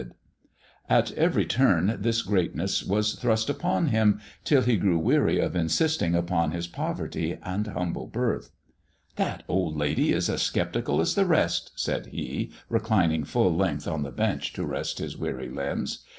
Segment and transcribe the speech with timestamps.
[0.01, 4.75] THE dwarf's chamber 11 At every turn this greatness was thrust upon him till he
[4.75, 8.49] grew weary of insisting upon his poverty and humble birth.
[9.17, 14.01] "That old lady is as sceptical as the rest," said he, reclining full length on
[14.01, 16.03] the bench to rest his weary limbs.